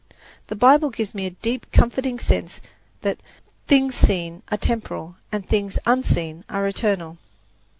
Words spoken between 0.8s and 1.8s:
gives me a deep,